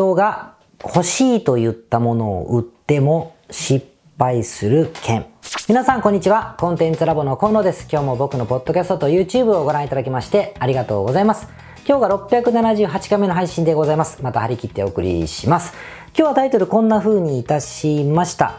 [0.00, 3.86] 人が欲しいと言ったものを売っても失
[4.18, 5.26] 敗する件。
[5.68, 6.56] 皆さんこんにちは。
[6.58, 7.86] コンテンツラボの河野です。
[7.92, 11.48] 今日も僕のポッドキャストと YouTube をご覧いただきましてありがとうございます。
[11.86, 14.22] 今日が678回目の配信でございます。
[14.22, 15.74] また張り切ってお送りします。
[16.16, 18.54] 今日はタイトルこんな風にいたしました。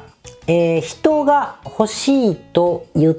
[0.45, 3.17] えー、人が欲しいと言っ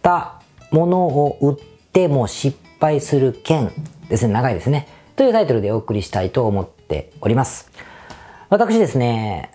[0.00, 0.40] た
[0.70, 3.70] ものを売っても失敗する件
[4.08, 4.32] ですね。
[4.32, 4.88] 長いですね。
[5.14, 7.70] というタイトルでお送りしたいと思ってております。
[8.48, 9.52] 私ですね、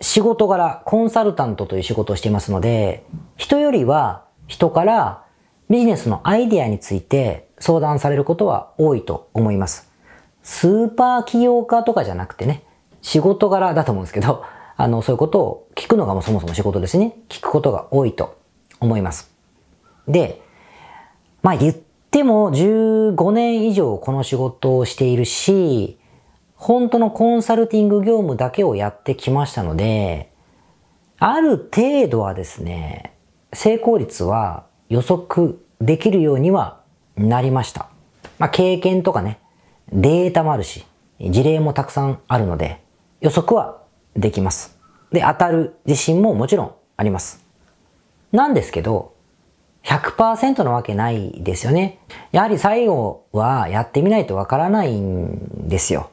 [0.00, 3.04] 仕事柄コンサルタントという仕事をしていますので、
[3.36, 5.24] 人よりは人から
[5.68, 9.90] ビジネスのアイデアについて相談されることは多いと思います。
[10.44, 12.62] スーパー起業家とかじゃなくてね、
[13.02, 14.44] 仕事柄だと思うんですけど、
[14.76, 17.16] あの、そういうことを聞くのがもうそもそも仕事ですね。
[17.28, 18.38] 聞くことが多いと
[18.78, 19.32] 思います。
[20.06, 20.40] で、
[21.42, 25.98] まあ言っても15年以上この仕事をしているし、
[26.56, 30.32] 本当のコンサルティング業務だけをやってきましたので、
[31.18, 33.14] ある程度はですね、
[33.52, 36.80] 成功率は予測できるようには
[37.16, 37.88] なりました。
[38.38, 39.38] まあ、経験とかね、
[39.92, 40.84] データもあるし、
[41.20, 42.82] 事例もたくさんあるので、
[43.20, 43.82] 予測は
[44.14, 44.78] できます。
[45.12, 47.44] で、当たる自信ももちろんあります。
[48.32, 49.14] なんですけど、
[49.84, 51.98] 100%のわけないですよね。
[52.32, 56.10] やはり最後はやってみないとわからないんですよ。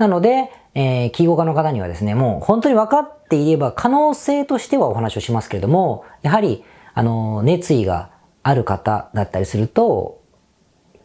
[0.00, 8.10] なので、えー、起業家の方にはですね、もう本当に分かっていれば可能性としてはお話をしますけれども、やはり、あの、熱意が
[8.42, 10.22] ある方だったりすると、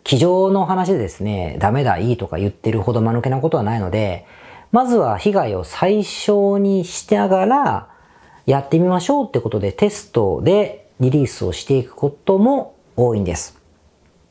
[0.06, 4.26] 机上の話でですね、ダメだ、いいとか言ってるほど間抜けなことはないので、
[4.72, 7.90] まずは被害を最小にしながら、
[8.46, 13.60] やってみましょうってことでテストでリリースをしていくことも多いんです。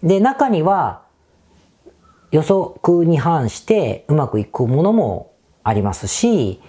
[0.03, 1.04] で、中には、
[2.35, 6.61] 予測に反してうまくいくものもありますし、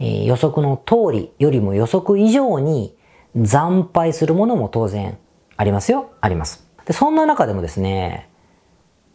[0.00, 2.96] え予測の通りよりも予測以上に
[3.44, 5.16] 惨敗するものも当然
[5.56, 6.10] ありますよ。
[6.20, 6.66] あります。
[6.86, 8.30] で、そんな中でもですね、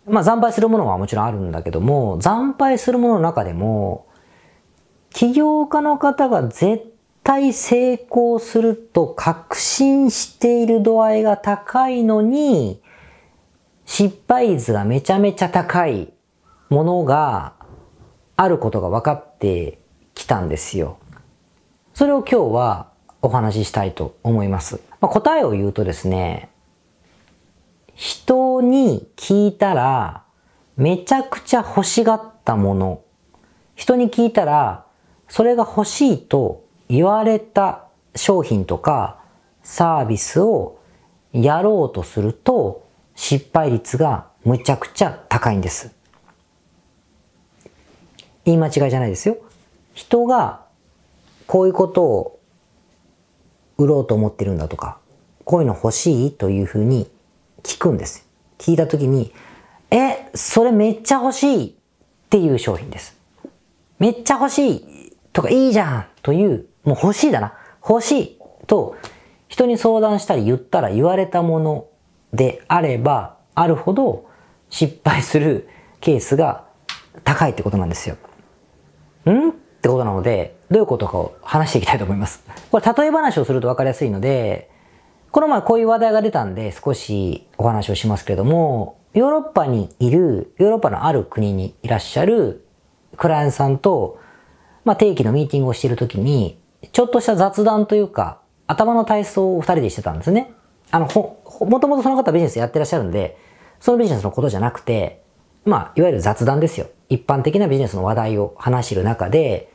[0.07, 4.07] まあ惨敗するものはもちろんあるんだけども、惨敗するものの中でも、
[5.09, 6.85] 起業家の方が絶
[7.21, 12.81] 対成功すると確信している度合いが高いのに、
[13.87, 16.13] 失敗率がめちゃめちゃ高い
[16.69, 17.53] ものが
[18.35, 19.79] あることが分かって
[20.13, 20.99] きたんですよ。
[21.93, 24.81] それを今日はお話ししたいと思います。
[24.99, 26.49] まあ、答えを言うとですね、
[27.95, 30.23] 人に聞いたら
[30.75, 33.01] めちゃくちゃ欲しがったもの、
[33.73, 34.85] 人に聞いたら
[35.29, 39.19] それが欲しいと言われた商品とか
[39.63, 40.77] サービスを
[41.31, 42.86] やろうとすると
[43.17, 45.91] 失敗率がむちゃくちゃ高いんです。
[48.45, 49.37] 言い間違いじゃないですよ。
[49.93, 50.63] 人が
[51.47, 52.39] こういうことを
[53.77, 54.99] 売ろうと思ってるんだとか、
[55.43, 57.09] こういうの欲しいというふうに
[57.63, 58.29] 聞くんです。
[58.59, 59.33] 聞いたときに、
[59.89, 61.73] え、それめっちゃ欲しいっ
[62.29, 63.17] ていう商品です。
[63.97, 67.55] めっちゃ欲しいとかいいじゃんという、もう欲しいだな。
[67.81, 68.95] 欲しいと
[69.47, 71.86] 人に相談したり言ったら言われたもの
[72.33, 74.29] であればあるほど
[74.69, 75.69] 失敗する
[76.01, 76.65] ケースが
[77.23, 78.17] 高いってことなんですよ。
[79.25, 79.49] ん？
[79.49, 82.43] ってことなので、どういうことかを話していきたいと思います。
[82.71, 84.69] これ例え話をすると分かりやすいので、
[85.31, 92.65] この前こういう話題が出たんで少しお話をしますけれども、ヨーロッパにいる、ヨーロッパのある国にいらっしゃる
[93.15, 94.19] クライアントさんと、
[94.85, 96.59] まあ、定期のミーティングをしているときに、
[96.91, 100.53] ちょっとした雑談というか、頭の体操を二人でしてたんですね。
[100.91, 103.37] あの、ほ、もともとその方ビジネスやってらっしゃるんで、
[103.79, 105.21] そのビジネスのことじゃなくて、
[105.65, 106.87] まあ、いわゆる雑談ですよ。
[107.09, 109.71] 一般的なビジネスの話題を話してる中で、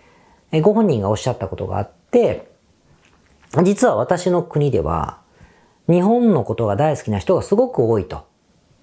[0.50, 2.50] えご本人がおっしゃったことがあって、
[3.62, 5.20] 実は私の国では、
[5.88, 8.26] 日本のことが大好きな人がすごく多いと。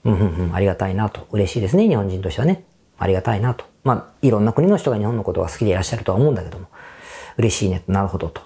[0.04, 1.28] うんうんうん、ありがたいなと。
[1.32, 2.64] 嬉しいですね、日本人としてはね。
[2.98, 3.66] ありがたいなと。
[3.84, 6.68] まあ、いろんな国の人が日本のことが好きでいらっしゃるとは思うんだけども、
[7.38, 8.42] 嬉しいね、なるほどと。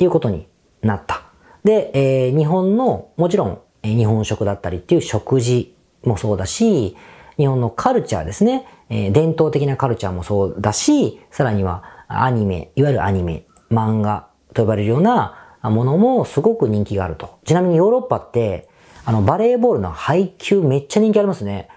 [0.00, 0.46] いうことに
[0.82, 1.22] なった。
[1.64, 5.74] で、えー、日本の、もちろん、えー、日本食だったりっていう食事
[6.04, 6.96] もそうだし、
[7.36, 17.38] 日本のカルチャーですね、えー、伝統的なカルチャーもそうだし、さらにはアニメ、いわゆるアニメ、漫画と呼ばれるようなものもすごく人気があると。
[17.44, 18.68] ちなみにヨーロッパって、
[19.06, 21.68] あの、バレーボールの配球めっちゃ人気ありますね。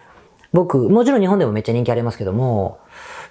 [0.54, 2.80] 僕、もちろん日本でもめっちゃ人気ありますけども、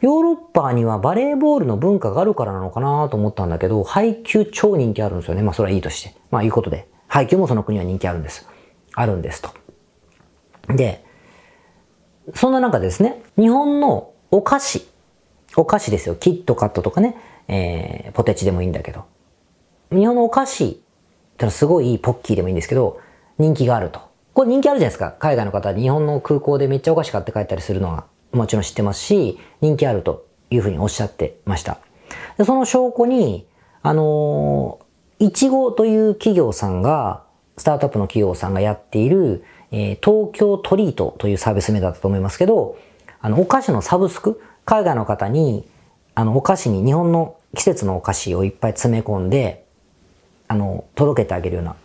[0.00, 5.42] ヨーロッパにはバレーボールの文化があるからなのかなと思ったんだけど、配球超人気あるんですよね。
[5.42, 6.15] まあそれはいいとして。
[6.36, 6.86] まあいうことで。
[7.08, 8.46] 配球もその国は人気あるんです。
[8.94, 9.50] あるんですと。
[10.68, 11.02] で、
[12.34, 14.86] そんな中ですね、日本のお菓子、
[15.56, 16.14] お菓子ですよ。
[16.14, 17.16] キットカットとかね、
[17.48, 19.04] えー、ポテチでもいいんだけど。
[19.90, 20.72] 日本のお菓子っ
[21.38, 23.00] てのはすごいいいポッキーでもいいんですけど、
[23.38, 24.00] 人気があると。
[24.34, 25.14] これ人気あるじゃないですか。
[25.18, 31.78] 海外の方、日本の空港でめっちゃお菓子買って帰ったりするのはもちろん知ってますし、人気あるというふうにおっしゃってました。
[32.36, 33.46] でその証拠に、
[33.82, 34.85] あのー、
[35.18, 37.24] いちごという企業さんが、
[37.56, 42.76] スタートアップの企業さんがやっている、えー、東京トリートというサービス名だったと思いますけど、
[43.20, 45.66] あの、お菓子のサブスク、海外の方に、
[46.14, 49.64] あの、お菓子に日本の季節のお菓子をいっぱい詰め込んで、
[50.48, 51.76] あの、届けてあげるような、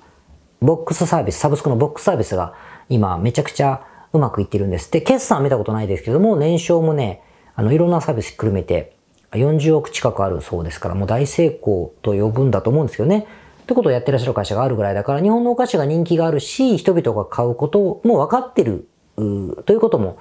[0.61, 2.53] ボックスサービス、サブスクのボックスサービスが
[2.89, 4.91] 今めちゃくちゃうまくいってるんです。
[4.91, 7.21] で、決算は見たことないですけども、年商もね、
[7.55, 8.97] あの、いろんなサービスくるめて、
[9.31, 13.27] 40億近くあるそうですから、もう大成功と呼ぶんだと思うんですけどね。
[13.63, 20.17] ってことをやってらっしゃる会社があるぐらいだから、日本のお菓子が人気があるし、人々が買うことも分かってる、ということも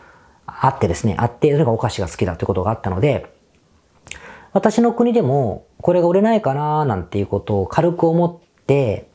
[0.46, 3.32] あってですね、あって、それがお菓子が好きだということがあったので、
[4.52, 9.08] 私の国でもこれが売れないかななんていうことを軽く思って、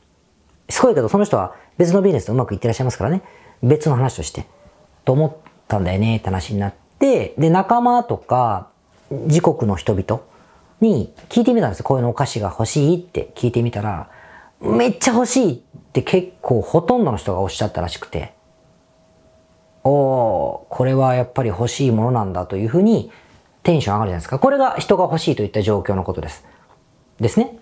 [0.68, 3.22] すごいけどその人は別のビジネスとうまくいってらっしゃいますからね、
[3.62, 4.46] 別の話として、
[5.04, 5.32] と思っ
[5.68, 8.70] たんだよねって話になって、で、仲間とか
[9.10, 10.22] 自国の人々
[10.80, 14.10] に聞いてみたんですこういうのお菓子が欲しいって聞いてみたら、
[14.60, 15.58] めっちゃ欲しいっ
[15.92, 18.34] て結構ほとんどの人がおっしゃったらしくて、
[19.84, 23.10] おこれはやっぱり欲しいものなんだというふうに
[23.62, 24.38] テンション上がるじゃないですか。
[24.38, 26.44] これが人が欲しいといった状況のことです。
[27.20, 27.58] ですね。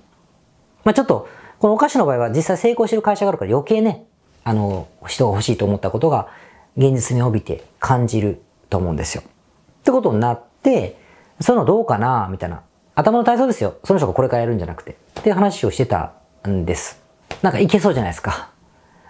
[0.84, 4.06] まあちょっと、このお菓子の場合は実際成功してる会社があるから余計ね、
[4.44, 6.28] あの、人が欲しいと思ったことが
[6.76, 9.22] 現実に帯びて感じると思うんですよ。
[9.24, 11.03] ってことになって、
[11.40, 12.62] そういうのどうかなみたいな。
[12.94, 13.76] 頭の体操ですよ。
[13.84, 14.96] その人がこれからやるんじゃなくて。
[15.20, 16.12] っていう話をしてた
[16.48, 17.02] んです。
[17.42, 18.50] なんかいけそうじゃないですか。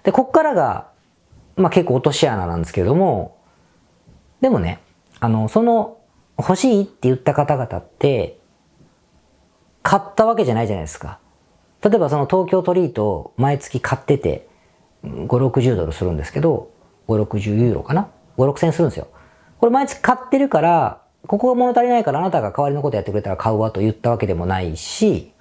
[0.05, 0.89] で、こっからが
[1.57, 3.37] まあ結構落とし穴なんですけれども、
[4.41, 4.81] でもね、
[5.21, 5.99] あの、その
[6.39, 8.39] 欲しいって言った方々って、
[9.83, 11.19] 買ったわけじゃないじゃないですか。
[11.83, 14.49] 例えばその東京トリートを毎月買ってて、
[15.05, 16.71] 5、60ドルするんですけど、
[17.09, 19.09] 5、60ユーロかな ?5、6千するんですよ。
[19.59, 25.33] これ毎月買ってるから、ここが物足りないからあなたが代わりのことやってくれたら買うわと言ったわけでもないし、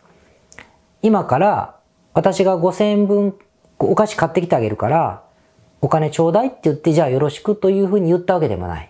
[1.02, 1.76] 今から
[2.14, 3.36] 私が5000円分
[3.80, 5.24] お菓子買ってきてあげるから、
[5.82, 8.90] お金ちょうだいって言ってじゃあよろしくというふうに言ったわけでもない。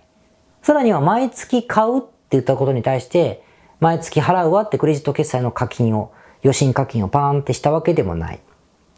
[0.62, 3.44] さらには毎月買うって言ったことに対して、
[3.80, 6.12] 毎月払うわってクレジット決済の課金を、
[6.44, 8.40] 与信課金をパーンってしたわけでもない。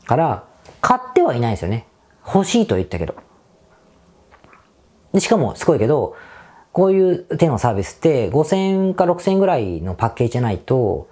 [0.06, 0.44] から、
[0.82, 1.88] 買ってはいないんですよね。
[2.26, 3.16] 欲しいと言ったけど。
[5.14, 6.16] でしかも、すごいけど、
[6.76, 11.08] こういう手のサービスって5000円か6000円ぐらいのパッケージじゃないと、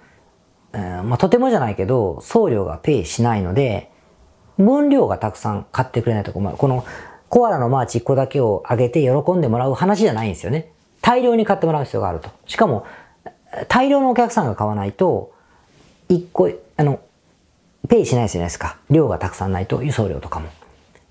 [0.74, 3.90] えー、まあ、とてもじゃないけど、送料がペイしないので、
[4.58, 6.84] 分量がたくさん買ってくれないとこ、まあ、この
[7.30, 10.70] コアラのマーチ1個だけをあげて喜んでもらう話じゃないんですよね。
[11.00, 12.28] 大量に買ってもらう必要があると。
[12.44, 12.84] しかも、
[13.68, 15.32] 大量のお客さんが買わないと、
[16.10, 17.00] 1個、あの、
[17.88, 18.76] ペイしないじゃないですか。
[18.90, 20.48] 量がたくさんないと、輸送量とかも。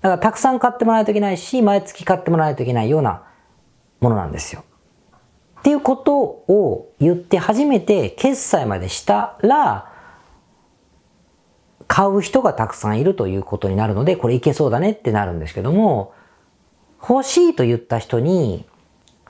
[0.00, 3.24] だからたくさん買ってもらわないといけないし、毎月買ってもらわないといけないような
[4.04, 4.62] ものなんですよ。
[5.60, 9.90] っていうことを言って初めて決済までしたら、
[11.86, 16.12] 買う人がたくさんいるということになるので、これいけそうだねってなるんですけども、
[17.00, 18.66] 欲しいと言った人に、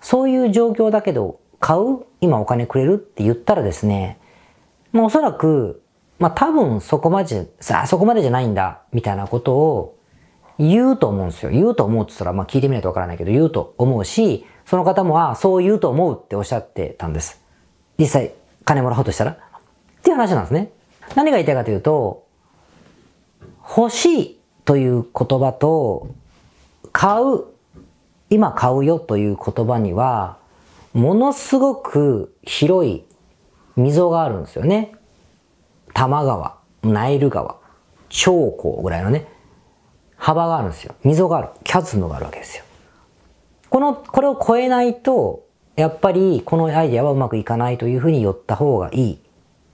[0.01, 4.19] そういう状況だけど、買う今お金くれるって言ったらですね、
[4.93, 5.83] まあおそらく、
[6.19, 9.99] まあ多分そこまで、さあそこまでじゃないんだ、みたいなことを
[10.59, 11.51] 言うと思うんですよ。
[11.51, 17.41] 言うと思うって言ったら、まあ聞いてみないとわからないけど、言うと思うし、その方も、ああ、そう言うと思うっておっしゃってたんです。
[17.99, 18.33] 実際、
[18.65, 19.33] 金もらおうとしたら。
[19.33, 19.37] っ
[20.03, 20.71] ていう話なんですね。
[21.15, 22.27] 何が言いたいかというと、
[23.77, 26.09] 欲しいという言葉と、
[26.93, 27.45] 買う、
[28.31, 30.39] 今買うよという言葉には、
[30.93, 33.05] ものすごく広い
[33.77, 34.95] 溝があるんですよね。
[35.93, 37.57] 多摩川、ナイル川、
[38.09, 39.27] 長江ぐらいのね、
[40.17, 40.95] 幅があるんですよ。
[41.05, 41.49] 溝がある。
[41.65, 42.64] キャズムがあるわけですよ。
[43.71, 45.45] この、これを超えないと、
[45.77, 49.19] やっぱりこのアイデアはうまくいかないというふうに寄った方がい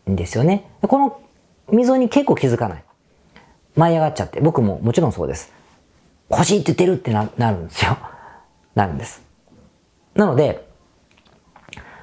[0.07, 0.71] いんですよね。
[0.83, 1.21] この
[1.71, 2.85] 溝に結構気づかない。
[3.77, 5.53] 舞い上がっちゃって、僕ももちろんそうです。
[6.31, 7.97] 欲しいって言ってるってななるんですよ。
[8.75, 9.23] なるんです。
[10.15, 10.67] なので、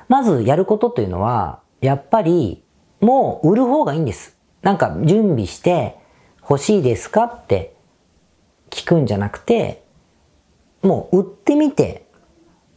[0.07, 2.63] まずやることというのは、やっぱり
[3.01, 4.37] もう売る方がいいんです。
[4.61, 5.97] なんか準備して
[6.41, 7.75] 欲しいですかって
[8.69, 9.83] 聞くんじゃなくて、
[10.81, 12.05] もう売ってみて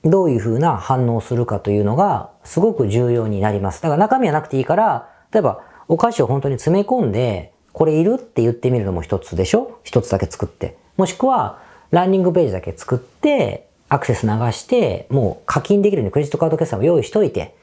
[0.04, 3.83] どういう風な反応するかというのがすごく重要になります。
[3.83, 9.80] だから中身はなくていいから、例えばお菓子を本当に詰め込んでこれいるって言ってみるのも一つでしょ？
[9.85, 10.76] 一つだけ作って。
[10.97, 17.57] もしくは、ランニングページだけ作って、アクセス流して、もう課金できるようにクレジットカード決済を用意しといて、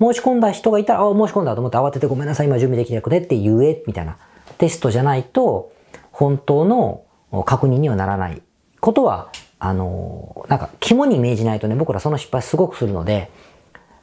[0.00, 4.16] 申し込んだ人がいたら、あ、申し込んだと思って慌ててごめんなさい、今準備できなくてって言え、みたいな
[4.58, 5.72] テストじゃないと、
[6.10, 7.04] 本当の
[7.44, 8.42] 確認にはならない
[8.80, 9.30] ことは、
[9.60, 13.30] あの、なんか肝に銘じないとね、僕らその失敗すごくするので、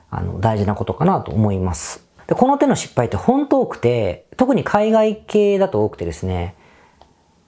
[0.10, 2.08] あの、大事なことかなと思います。
[2.28, 6.56] で、この手の失敗って本当多くて、特に海外系だと多くてですね、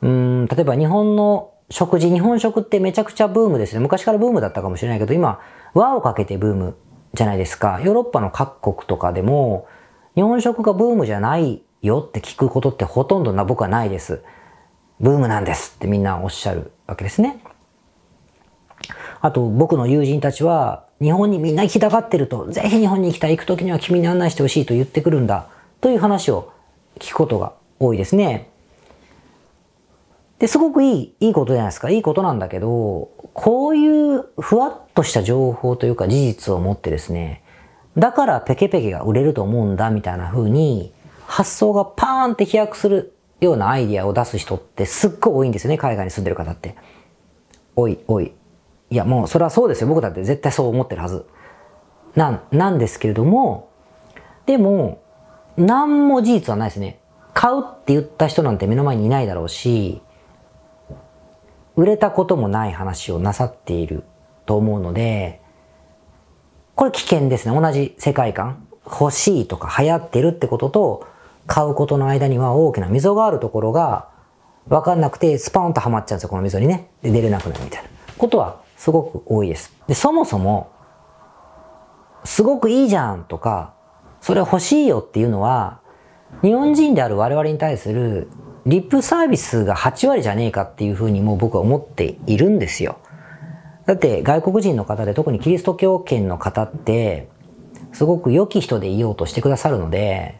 [0.01, 3.79] うん、例えば日本の食事、日本食ってめちゃくちゃブームですね。
[3.79, 5.39] 昔からブームだったかもしれないけど、今、
[5.75, 6.75] 輪をかけてブーム
[7.13, 7.79] じゃないですか。
[7.83, 9.67] ヨーロッパの各国とかでも、
[10.15, 14.23] 日本食がブームじゃないよって聞くことってほとんどな、僕はないです。
[14.99, 17.43] ブームなんですってみんなおっしゃるわけですね。
[19.21, 25.47] あと、僕の友人たちは、日本にみんな行きたがってると、ぜひ日本に行きたい、行く時には君に案内してほしいと言ってくるんだ、
[25.81, 26.51] という話を
[26.99, 28.49] 聞くことが多いですね。
[30.39, 31.89] で、すごくいい、いいことじゃないですか。
[31.89, 37.43] いいことなんだけど、こういうふわっとした情報というか事実を持ってですね、
[37.97, 40.93] だからペケペケが売れると思うんだみたいな風に
[41.25, 46.75] 発想がパーンって飛躍するようなアイディアを出す人ってすっごい多いんですよね、海外に住んでる方って。
[47.75, 48.31] おい、おい。
[48.89, 49.87] いや、もうそれはそうですよ。
[49.87, 51.25] 僕だって絶対そう思ってるはず。
[52.15, 53.69] なん、なんですけれども、
[54.45, 55.01] でも、
[55.57, 56.99] 何も事実はないですね。
[57.33, 60.01] 買うって言った人なんて目の前にいないだろうし、
[61.75, 64.03] 売れたこともない話をなさっている
[64.45, 65.41] と思うので、
[66.75, 67.59] これ危険ですね。
[67.59, 68.65] 同じ世界観。
[68.91, 71.07] 欲しいとか流行ってるってことと、
[71.45, 74.09] 買うことの間には大きな溝があるところが、
[74.67, 76.89] わかんなくて、スパーンとはまっちゃうんですよ、この溝にね。
[77.01, 79.75] で、出れなくなるみたいなことはすごく多いです。
[79.87, 80.71] で、そもそも、
[82.23, 83.73] すごくいいじゃんとか、
[84.21, 85.81] それ欲しいよっていうのは、
[86.41, 88.29] 日本人である我々に対する
[88.65, 92.99] リップサービスが8割じゃねえかっていうふうにもう僕は思っているんですよ。
[93.85, 97.27] だって外国人の方で特にキリスト教圏の方って
[97.91, 100.39] すごく良き人でいようとしてくださるので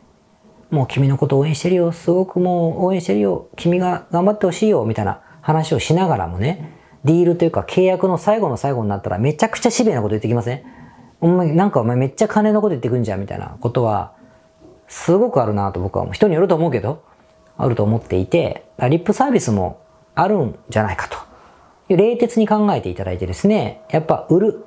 [0.69, 1.91] もう君のこと応援してるよ。
[1.91, 3.49] すごくもう応援してるよ。
[3.57, 4.85] 君が頑張ってほしいよ。
[4.85, 10.63] みたいな話をしながらもね、ディールというか契約の最後の最後になったらめちゃくちゃシビアなこと言ってきません？
[11.21, 14.13] お前、なんかお前めっちゃ金のこと言ってくんじゃんみたいなことは、
[14.87, 17.03] すごくあるなと僕は人によると思うけど、
[17.57, 19.81] あると思っていて、リップサービスも
[20.15, 21.17] あるんじゃないかと。
[21.93, 24.65] 冷徹に考えていただいてですね、やっぱ売る、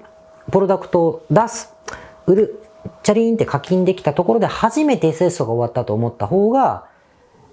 [0.50, 1.72] プロダクトを出す、
[2.26, 2.62] 売る、
[3.02, 6.86] チャリーンって課金できたところで初めて SS が終わったと思った方が、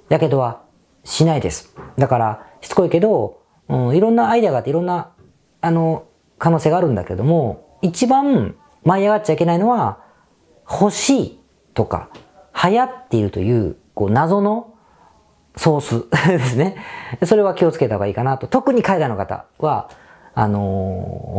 [0.09, 0.61] やけどは
[1.05, 1.73] しないです。
[1.97, 3.38] だから、しつこいけど、
[3.69, 5.11] うん、いろんなアイデアがあっていろんな、
[5.61, 6.05] あの、
[6.37, 9.99] 可能性があるんだけれども、一番舞い上がっちゃいけないのは、
[10.69, 11.39] 欲しい
[11.73, 12.09] とか、
[12.63, 14.73] 流行っているという、こう、謎の
[15.55, 16.75] ソース ですね。
[17.25, 18.47] それは気をつけた方がいいかなと。
[18.47, 19.89] 特に海外の方は、
[20.33, 20.63] あのー、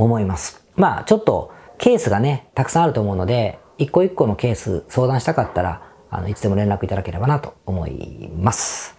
[0.00, 0.64] 思います。
[0.76, 8.96] まあ、ちょっと、ケースがね、たくさんあると思うので、一個一個のケース相談したかったら、あの、いつでも連絡いただければなと思います。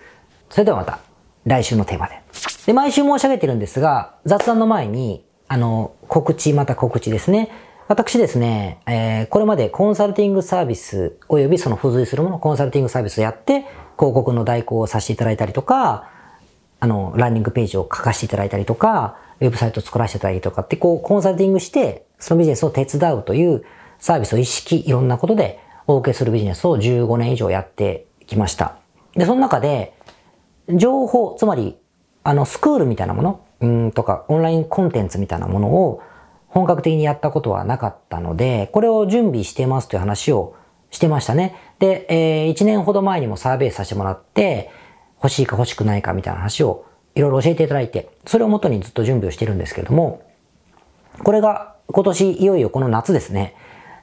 [0.49, 0.99] それではまた、
[1.45, 2.20] 来週のテーマで。
[2.65, 7.49] で、毎週申し上げてるんですが、雑談の前に、あの、告知、また告知ですね。
[7.87, 13.65] 私ですね、えー、これまでコンサルティングサービス及びその付随するもの、コンサルティングサービスをやって、
[13.97, 16.09] 広告の代行をさせていただいたりとか、
[16.79, 23.63] あの、ランニングページを書かせていただいたりとか、ウェブサイトを作らせていただいたりとかって、こう、コンサルティングして、そのビジネスを手伝うという
[23.99, 28.77] サービスを意識、いろんなことでお受けするビジネスを15年以上やってきました。
[29.15, 29.93] で、その中で、
[30.69, 31.77] 情報、つまり、
[32.23, 36.01] あの、スクールみたいなもの、うんとか、オンラインコンテンツみたいなものを
[36.47, 40.55] 本格的にやったことはなかったので、これを準備してますという話を
[40.91, 41.55] してましたね。
[41.79, 44.69] で、えー、1年ほど前にもサーベイさせてもらって、
[45.23, 46.85] 欲しいか欲しくないかみたいな話を
[47.15, 50.23] いろいろ教えていただいて、それをもとにずっと準備をしてるんですけれども、
[51.23, 53.55] これが今年いよいよこの夏ですね、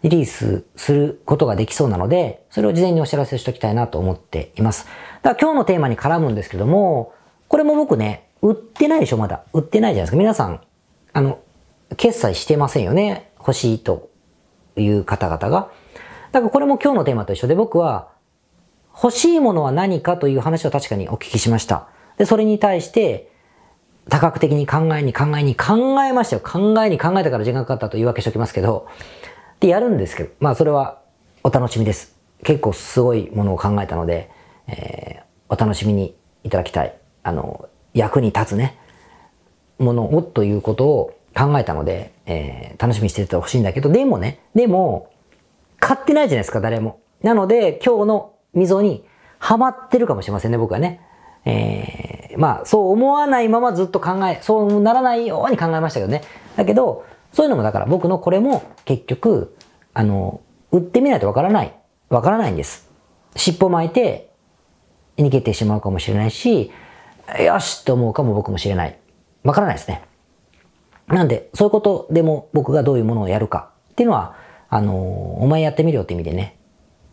[0.02, 4.86] リリースすることができそうなので、それを事前にお知らせしておきたいなと思っています。
[5.22, 7.12] だから今日のテーマに絡むんですけども、
[7.48, 9.42] これも僕ね、売ってないでしょ、まだ。
[9.52, 10.16] 売ってないじゃないですか。
[10.16, 10.60] 皆さん、
[11.12, 11.40] あの、
[11.96, 13.30] 決済してませんよね。
[13.38, 14.10] 欲しいと
[14.76, 15.70] いう方々が。
[16.32, 18.08] だからこれも今日のテーマと一緒で僕は
[18.92, 21.88] 欲しいものは何かという話を確かにお聞きしました。
[22.18, 23.32] で、それに対して
[24.08, 26.42] 多角的に考えに考えに考えましたよ。
[26.44, 28.86] 考えに考えたから時間かかったと言い訳しておきますけど。
[29.60, 31.00] で、やるんですけど、まあそれは
[31.42, 32.16] お楽しみです。
[32.44, 34.30] 結構すごいものを考えたので、
[34.66, 36.14] えー、お楽しみに
[36.44, 36.94] いただきたい。
[37.28, 38.78] あの、役に立つね、
[39.78, 45.10] ものをということを考えたので、えー、楽しみにしててほしいんだけど、でもね、でも、
[45.78, 47.00] 買ってないじゃないですか、誰も。
[47.22, 49.04] なので、今日の溝に
[49.38, 51.00] はまってるかもしれませんね、僕はね。
[51.44, 56.22] えー、まあ、そう思わないままずっと考え、そうならないように考えましたけどね。
[56.56, 59.54] だけど、そういうのもだから僕のこれも結局、
[59.92, 60.40] あの、
[60.72, 61.74] 売ってみないとわからない。
[62.08, 62.90] わからないんです。
[63.36, 64.30] 尻尾巻いて
[65.18, 66.70] 逃げてしまうかもしれないし、
[67.36, 68.98] よしと思うかも僕もしれない。
[69.44, 70.02] わからないですね。
[71.08, 74.36] なんで、そういうことでも僕がどういうものをやるかっていうのは、
[74.68, 74.96] あのー、
[75.42, 76.58] お前やってみるよって意味でね、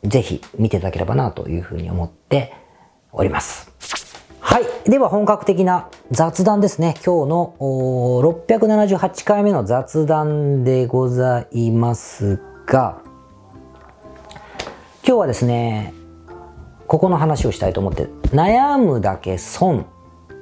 [0.04, 2.54] ぜひ見ていただければなというふうに思って
[3.12, 3.72] おります。
[4.40, 4.90] はい。
[4.90, 6.96] では本格的な雑談ですね。
[7.06, 13.02] 今日の678回目の雑談でございますが、
[15.08, 15.94] 今日はですね、
[16.88, 19.88] ここの話をしたいと思って、悩むだけ損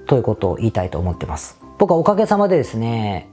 [0.08, 1.60] ということを言いたいと思ってます。
[1.78, 3.30] 僕はおかげさまでですね、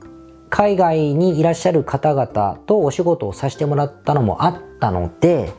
[0.50, 5.53] 海外にいらっしゃる方々とお仕事をさせてもらったのもあったので、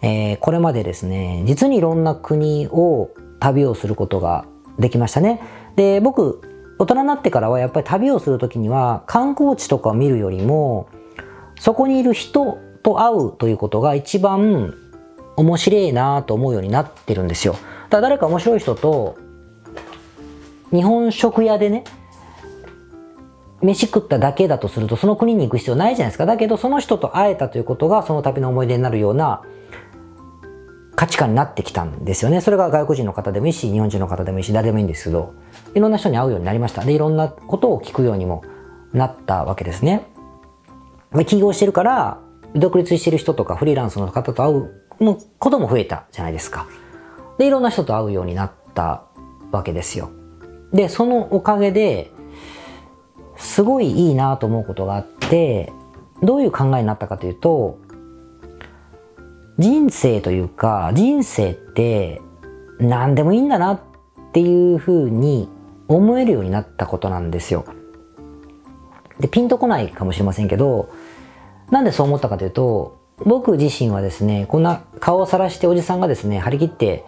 [0.00, 3.10] えー、これまでですね、実にいろんな国を
[3.40, 4.44] 旅をすることが
[4.78, 5.40] できましたね。
[5.74, 6.40] で、僕、
[6.78, 10.88] 大人になってからはやっぱり旅をするときには観光地とかを見るよりも、
[11.58, 14.74] そこにいる人と会うということが一番
[15.36, 17.54] 面白いなと思うようになってるんですよ。
[17.54, 19.16] だから誰か面白い人と
[20.72, 21.84] 日本食屋でね、
[23.62, 26.26] 飯食っただけだとするとその国に行く必要ないじゃないですか。
[26.26, 29.42] だけどその人と会えたということがその旅の思い出になるような
[30.94, 32.40] 価値観になってきたんですよね。
[32.40, 35.32] それが外国人の方でもいいし、日本人の方でもいいし、誰でもいいんですけど、
[35.74, 36.84] いろんな人に会うようになりました。
[36.84, 38.42] で、いろんなことを聞くようにも
[38.92, 40.06] なったわけですね。
[41.14, 42.18] で起業してるから、
[42.54, 46.66] 独立してる人とかフリーランスの方と会うもうことも増えたじゃないですか。
[47.38, 49.04] で、いろんな人と会うようになった
[49.52, 50.10] わけですよ。
[50.72, 52.12] で、そのおかげで、
[53.36, 55.72] すごいいいなと思うことがあって、
[56.22, 57.78] どういう考えになったかというと、
[59.58, 62.20] 人生というか、人生って
[62.78, 63.80] 何でもいいんだなっ
[64.32, 65.48] ていうふうに
[65.88, 67.64] 思えるようになったことなんですよ。
[69.20, 70.90] で、ピンとこないかもしれませんけど、
[71.70, 77.04] なんでそう思ったかというと、僕自身はですね、こんな顔をさらしておじさんがですね、張り切って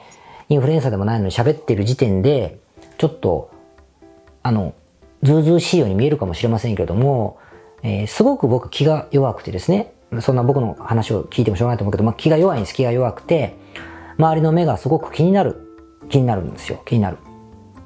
[0.48, 2.59] インフルエンサーでもないのに喋ってる時点で、
[3.00, 3.50] ちょっと、
[4.42, 4.74] あの、
[5.22, 7.38] ずうずうしいように見えるかもしれませんけれども、
[7.82, 13.56] えー、すごく僕気が弱くてですね、そんな僕の話を聞いてもしょうがないと思うけど、まあ、気が弱いんです、気が弱くて、
[14.18, 15.56] 周りの目がすごく気になる、
[16.10, 17.16] 気になるんですよ、気になる。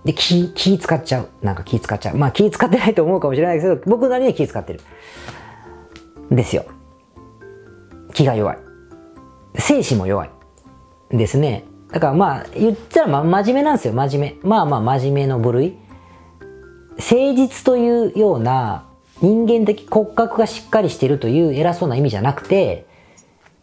[0.04, 1.28] で、気、気使っちゃう。
[1.42, 2.16] なんか気使っちゃう。
[2.16, 4.80] まあ気使ってないと思うかもしれないですけど、僕なりに気使ってる。
[6.32, 6.64] ですよ。
[8.14, 8.58] 気が弱い。
[9.58, 10.30] 精神も弱い。
[11.12, 11.66] ですね。
[11.94, 14.48] だからまあ、言ったらま真面目なんですよ、真面目。
[14.48, 15.76] まあまあ真面目の部類。
[16.96, 18.86] 誠実というような
[19.22, 22.84] 人間的骨格がしっかりしてるという偉そうな意味じゃなくて、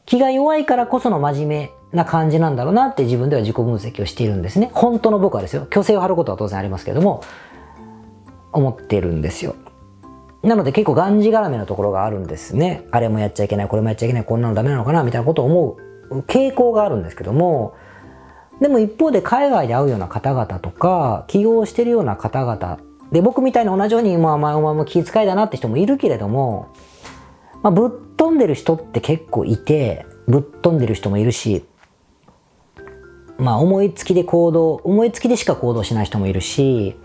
[0.05, 4.71] 気が弱いからこその真面目な感じなんだろうなって自分では自己分析をしているんですね。
[4.73, 5.67] 本当の僕はですよ。
[5.69, 7.21] 虚勢を張ることは当然ありますけども、
[8.53, 9.55] 思ってるんですよ。
[10.41, 12.87] なので結構がんじがらめのところがあるんですね。
[12.91, 15.77] あれもやっちゃいけない、これもやっちゃいけない、こんなのダメなのかな、みたいなことを思
[16.11, 17.73] う傾向があるんですけども、
[18.61, 22.79] でも一方で海外で会うような方々とか、起業してるような方々、
[23.11, 26.69] で、僕みたいに同じように、まあ、お前も気遣いだなって人もいるけれども、
[27.63, 31.65] まあ、ぶっ飛んでる人って結構いて、ぶっ飛んでる人もいるし、
[33.37, 36.95] まあ、思いつきで行動、思いつきでしか行動しない人もいるし、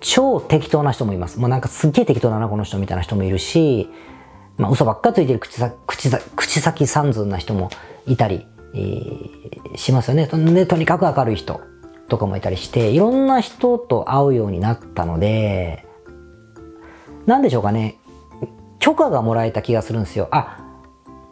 [0.00, 1.40] 超適当な人もいます。
[1.40, 3.88] もうなんかすっげえ適当だな、この人みたいな人もいるし、
[4.58, 7.70] まあ嘘ばっかついてる口先、口先、口先三寸な人も
[8.06, 10.26] いたり、えー、しますよね。
[10.26, 11.60] で、とにかく明るい人
[12.08, 15.86] とかもいたりして、いろんな人と会うようになったので、
[17.26, 17.96] なんでしょうかね。
[18.78, 20.28] 許可がもらえた気がするんですよ。
[20.30, 20.58] あ、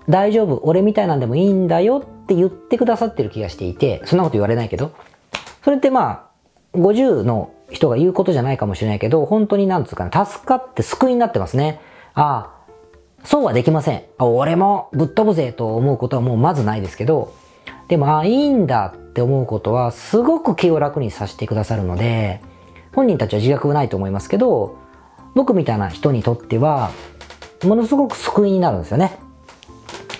[0.09, 4.92] 大丈夫、俺みたいなんでもいいんだよって言ってくださってる気がしていて、そんなこと言われないけど、
[5.62, 6.31] それってま
[6.75, 11.81] あ、50の人が言うことじゃないかもしれないけど、本当になんつうかな、助かって救いになってますね。
[12.14, 12.54] ああ、
[13.25, 14.03] そうはできません。
[14.19, 17.33] 俺もぶっ飛ぶぜと思うことはもうまずないですけど、
[17.89, 22.41] でも、あ、いいんだって思うことは、すごく気を楽にさせてくださるので、
[22.95, 24.77] 本人たちは自覚がないと思いますけど、
[25.35, 26.91] 僕みたいな人にとっては、
[27.63, 29.19] ものすごく救いになるんですよね。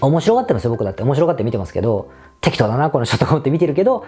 [0.01, 1.03] 面白がってますよ、僕だって。
[1.03, 4.05] 面白がって見てますけど、適当だな、この人とか思って見てるけど、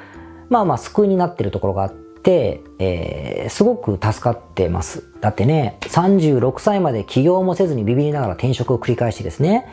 [0.49, 5.05] まあまあ救いになってるところがあって、、えー、すごく助かってます。
[5.21, 9.67] だってね、36歳まで起業もせずにビビりながら転職を繰り返してですね、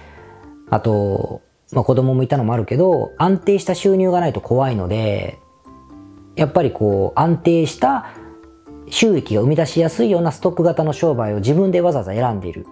[0.70, 5.40] あと、まあ、子供もいたのもあるけど、安定した収入がないと怖いので、
[6.36, 8.08] やっぱりこう、安定した
[8.90, 12.66] 収益が生み出しやすいようなストック型の商売を自分でわざわざ選んでいる。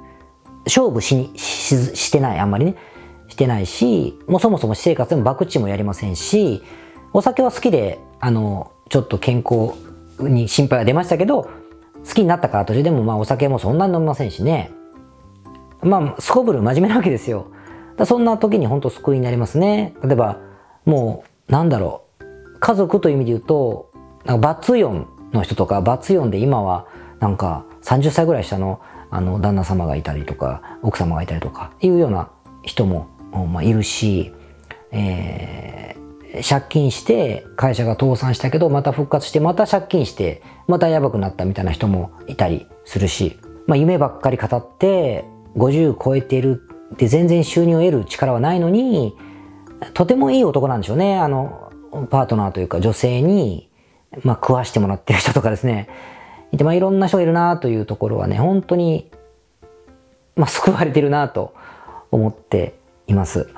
[0.65, 2.75] 勝負しにししてない、あんまりね。
[3.27, 6.61] してないし、もうそもそも私生活でも博打もやりませんし、
[7.13, 9.73] お酒は好きで、あの、ちょっと健康
[10.19, 11.43] に心配が出ましたけど、
[12.05, 14.71] 好きになったから途中でもまあお酒もそんなに飲みませんしね。
[15.81, 17.47] まあ、すこぶる真面目なわけですよ。
[17.95, 19.95] だそんな時に本当救いになりますね。
[20.03, 20.39] 例えば、
[20.85, 22.59] もう、なんだろう。
[22.59, 23.91] 家族という意味で言うと、
[24.25, 26.85] なんかバツ4の人とか、バツ4で今は、
[27.21, 32.29] なんか30歳ぐらい下の、あの、旦那様がいたりとか、奥様がいたりとか、いうような
[32.63, 34.33] 人も、まあ、いるし、
[34.91, 35.95] え、
[36.47, 45.25] 借金して会社が倒産したけど、また復活して、また借金して、またやばくなったみたいな人もいたりするし、まあ、夢ばっかり語って、
[45.57, 46.61] 50超えてる
[46.93, 49.15] って全然収入を得る力はないのに、
[49.93, 51.17] とてもいい男なんでしょうね。
[51.17, 51.71] あの、
[52.09, 53.69] パートナーというか女性に、
[54.23, 55.89] まあ、食わしてもらってる人とかですね。
[56.51, 59.11] いて、まあ、いろんな人がいるなというところはね、本当に、
[60.35, 61.53] まあ、救われてるなと
[62.11, 62.75] 思って
[63.07, 63.49] います。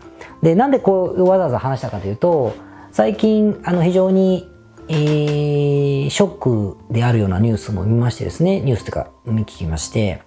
[0.43, 2.53] で、なんでこう、わざわざ話したかというと、
[2.91, 4.47] 最近、あの、非常に、
[4.89, 10.21] えー、ショックであるようなニュースも見ましてですね、ニュースというか見聞きまして、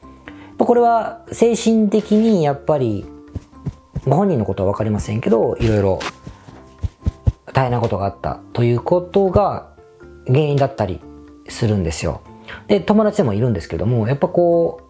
[0.58, 3.04] これは精神的にやっぱり
[4.06, 5.98] ご本人のことは分かりませんけどいろいろ
[7.52, 9.74] 大変なことがあったということが
[10.26, 11.00] 原因だったり
[11.48, 12.22] するんですよ。
[12.68, 14.80] で友達でもいるんですけどもやっぱこ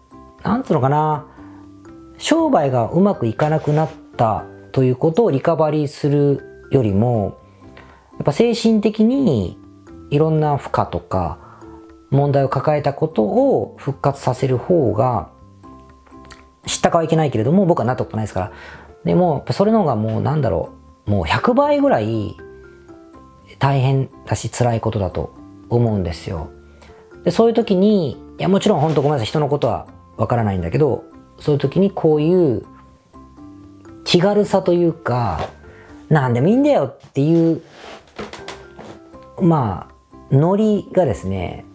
[0.43, 1.25] うなんつうのかな
[2.17, 4.45] 商売がうまくいかなくなった
[4.77, 7.39] ということをリカバリーするよりも
[8.11, 9.57] やっぱ精神的に
[10.11, 11.39] いろんな負荷とか
[12.11, 15.31] 問題を抱えたことを復活させる方が
[16.67, 18.51] 知ったかはいけないけれども僕はなったことないですから。
[19.03, 20.69] でもそれの方がもうなんだろ
[21.07, 22.37] うもう100倍ぐらい
[23.57, 25.33] 大変だし辛いことだと
[25.69, 26.51] 思うんですよ。
[27.23, 29.87] でそういう時にいやもちろん本当ごめんなさい人のことは
[30.17, 31.03] わからないんだけど
[31.39, 32.63] そういう時にこういう
[34.07, 35.49] 気軽さというか
[36.07, 37.61] 何でもいいんだよっていう
[39.41, 41.65] まあノリがですね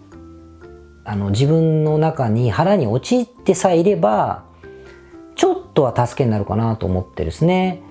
[1.05, 4.45] あの自分の中に腹に陥ってさえいれば
[5.37, 7.83] ちょっとは助けになるかなと思ってですね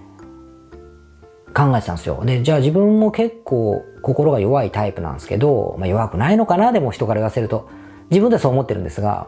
[1.55, 2.23] 考えてたんですよ。
[2.25, 7.69] でじゃあ自分も結構心が弱いタイプなんですけど、まあ、弱くないのかなでも人から言わせると。
[8.09, 9.27] 自分ではそう思ってるんですが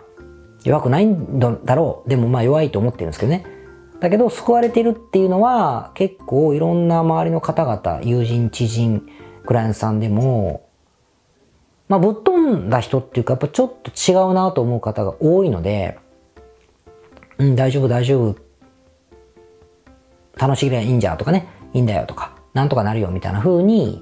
[0.66, 3.63] 弱くないんだろうでもまあ弱いと思ってるんですけどね。
[4.04, 9.08] だけど救われてるっていうのは結構いろんな周りの方々友人知人
[9.46, 10.70] クライアントさんでも
[11.88, 15.98] まあぶっ飛んだ人っていうかやっぱちょっと違うなと思う方が多いので
[17.38, 18.36] うん、大丈夫、大丈夫。
[20.38, 24.02] 楽しければいいんじゃとかね、いいんだよとか、なんとかなるよみたいな風に、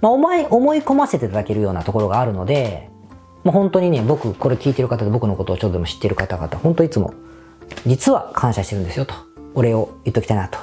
[0.00, 2.90] まあ、思い、思い込ませていただけるようなところがあるので、
[3.44, 7.14] まあ、本当にね、僕、これ聞いてる方で僕のことをちょっとでも知ってる方々、本当いつも、
[7.86, 9.14] 実は感謝してるんですよと、
[9.54, 10.58] お礼を言っときたいなと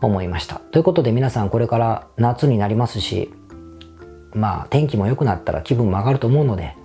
[0.00, 0.56] 思いました。
[0.56, 3.32] ということで皆さんこれから夏になりますし、
[4.32, 6.76] まあ天気も良くなったら気分も上がると思うので、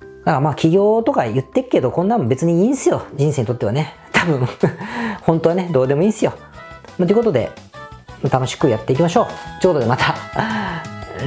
[0.00, 3.02] だからまあ起業とか言ってっけど、こんなの別にいいんすよ。
[3.14, 3.94] 人生にとってはね。
[4.12, 4.46] 多分
[5.22, 6.32] 本当はね、どうでもいいんすよ。
[6.96, 7.50] ということで、
[8.30, 9.26] 楽しくやっていきましょう。
[9.62, 10.14] ということでまた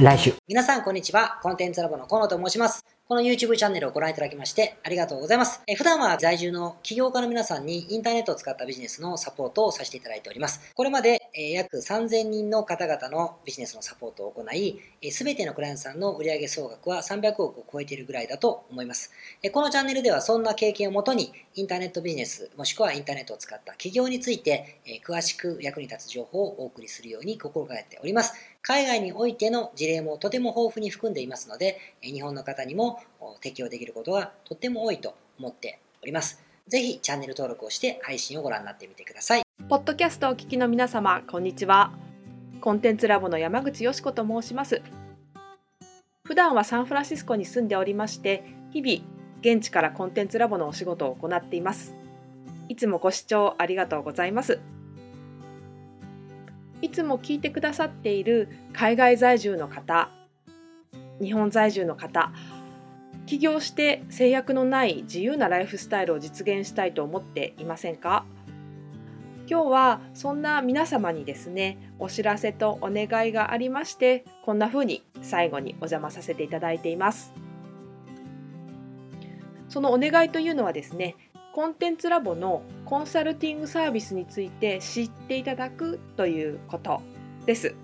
[0.00, 0.34] 来週。
[0.46, 1.38] 皆さんこんにちは。
[1.42, 2.84] コンテンツラボの河野と申します。
[3.12, 5.60] この YouTube チャンネルをご覧いただきましてありがとうございます。
[5.66, 10.72] え普段は在住の起業家の皆さんにインターネットを使ったビジネスのサポートをさせていただいております。
[10.74, 19.10] これまで、え約3000人の方々のビジネスのサポートを行い、すべてのクライアントさんの売上総額は300億を超えているぐらいだと思います。
[19.52, 28.34] このチャンネルではそんな経験をもとにインターネットビジネスもしくはインターネットを使った起業について、詳しく役に立つ情報をお送りするように心がけております。
[28.62, 33.00] 海外においての事例もとても豊富に含んでいますので、日本の方にも
[33.40, 36.40] 適用できることがとても多いと思っております。
[36.68, 39.42] ぜひチャンネル登録をして配信をご覧になってみてください。
[39.68, 42.11] ポッドキャストをお聞きの皆様、こんにちは。
[42.62, 44.82] コンテンツラボの山口よし子と申します。
[46.22, 49.04] 普段はサンフランシスコに住んでおりまして、日々
[49.40, 51.96] 現地からコンテンツラボのお仕事を行っています。
[52.68, 54.60] いつもご視聴ありがとうございます。
[56.80, 60.08] いつも聞いてくださっている海外在住の方、
[61.20, 62.32] 日本在住の方、
[63.26, 68.24] 起業して制約のない自由なライフスタイルを実現したいと思っていませんか？
[69.52, 77.34] 今日はそんな皆様にですねお知らせとお願いがありましてこんな風に最後にお邪魔させていただいています
[79.68, 81.16] そのお願いというのはですね
[81.52, 87.02] コンテンツラボのコンサルティングサービスについて知っていただくということ
[87.44, 87.74] です。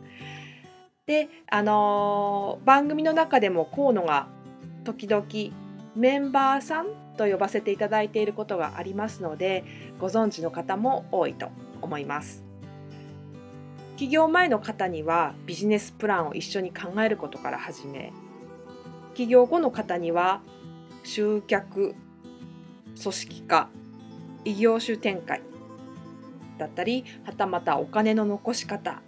[1.04, 4.26] で、あのー、番組の中でも河野が
[4.84, 5.26] 時々
[5.96, 9.64] メンバーさんと呼ばせていただいていることがありますので
[9.98, 11.50] ご存知の方も多いと
[11.82, 12.48] 思います。
[13.98, 18.12] 起業前の方にはビジネスプランを一緒に考えることから始め
[19.14, 20.40] 起業後の方には
[21.02, 21.96] 集客
[23.02, 23.68] 組織化
[24.44, 25.42] 異業種展開
[26.58, 29.02] だったりはたまたお金の残し方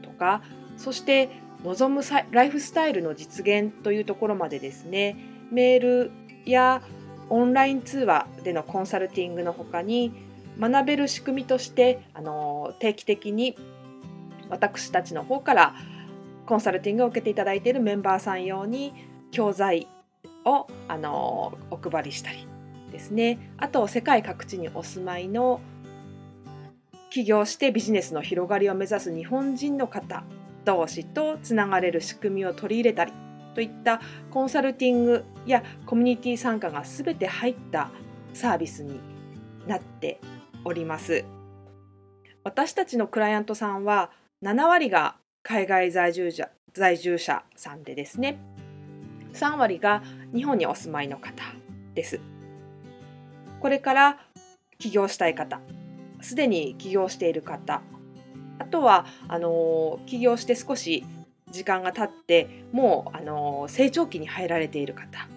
[0.00, 0.40] とか
[0.78, 1.28] そして
[1.64, 5.16] 望むライフスタイルの実現というところまでですね。
[5.50, 6.10] メール
[6.44, 6.82] や
[7.28, 10.12] オンライン通話でのコンサルティングのほかに
[10.60, 13.56] 学べる仕組みとしてあの定期的に
[14.48, 15.74] 私たちの方から
[16.46, 18.92] コンサルティングを受けていただいているメンバーさん用に
[19.32, 19.88] 教材
[20.44, 22.46] をあのお配りしたり
[22.92, 23.52] ですね。
[23.58, 25.60] あと世界各地にお住まいの
[27.10, 30.22] 起業してビジネスの広がりを目指す日本人の方
[30.66, 33.12] 同士とつながれる仕組みを取り入れたり
[33.54, 37.88] といったコンサルティングやコミュニティ参加が全て入った
[38.34, 39.00] サービスに
[39.66, 40.20] なって
[40.64, 41.24] おります。
[42.44, 44.10] 私たちのクライアントさんは
[44.42, 48.38] 7割が海外在住者在住者さんでですね
[49.32, 50.02] 3割が
[50.34, 51.42] 日本にお住まいの方
[51.94, 52.20] です。
[53.60, 54.18] これから
[54.78, 55.60] 起業したい方
[56.20, 57.82] すでに起業している方
[58.58, 61.04] あとはあの起業して少し
[61.50, 65.28] 時間が経ってもうあの成長期に入られている方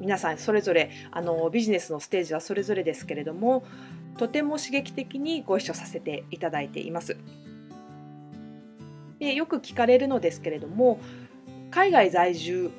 [0.00, 3.64] 皆さんそれぞれあのビジネスのステージはそれぞれですけれども
[4.18, 7.18] とても刺激的にご一緒させていただいています。
[9.18, 11.00] でよく聞かれるのですけれども
[11.70, 12.70] 海外在住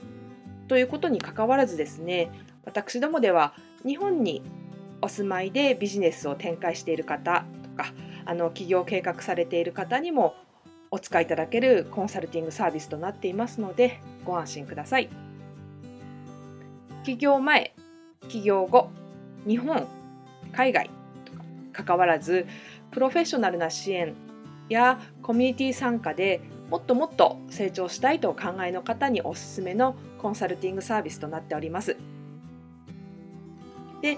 [0.68, 2.30] ということにかかわらずですね
[2.64, 3.54] 私どもでは
[3.86, 4.44] 日本に
[5.02, 7.46] お住まいでビジネスを展開している方
[8.28, 10.36] あの起業計画されている方にも
[10.92, 15.10] お使いいただけるコンサルティングサービスとなっていますのでご安心ください。
[17.06, 17.74] 起業前、
[18.28, 18.90] 起業後、
[19.48, 19.88] 日本、
[20.52, 20.90] 海外
[21.24, 21.32] と
[21.82, 22.46] か関わらず
[22.92, 24.14] プロフェッショナルな支援
[24.68, 31.96] やコミュニティ参加でもっともっと成長したいとお考えの方におすすめのコンサルティングサービスとなっております。
[34.02, 34.18] で